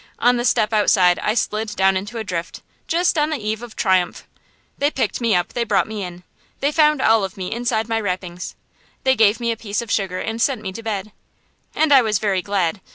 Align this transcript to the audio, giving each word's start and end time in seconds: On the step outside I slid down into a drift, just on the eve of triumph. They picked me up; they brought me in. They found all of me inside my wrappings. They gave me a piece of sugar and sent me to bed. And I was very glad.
On 0.17 0.37
the 0.37 0.45
step 0.45 0.73
outside 0.73 1.19
I 1.19 1.35
slid 1.35 1.75
down 1.75 1.95
into 1.95 2.17
a 2.17 2.23
drift, 2.23 2.63
just 2.87 3.19
on 3.19 3.29
the 3.29 3.37
eve 3.37 3.61
of 3.61 3.75
triumph. 3.75 4.27
They 4.79 4.89
picked 4.89 5.21
me 5.21 5.35
up; 5.35 5.53
they 5.53 5.63
brought 5.63 5.87
me 5.87 6.03
in. 6.03 6.23
They 6.59 6.71
found 6.71 7.03
all 7.03 7.23
of 7.23 7.37
me 7.37 7.51
inside 7.51 7.87
my 7.87 7.99
wrappings. 8.01 8.55
They 9.03 9.15
gave 9.15 9.39
me 9.39 9.51
a 9.51 9.57
piece 9.57 9.79
of 9.79 9.91
sugar 9.91 10.17
and 10.17 10.41
sent 10.41 10.63
me 10.63 10.71
to 10.71 10.81
bed. 10.81 11.11
And 11.75 11.93
I 11.93 12.01
was 12.01 12.17
very 12.17 12.41
glad. 12.41 12.81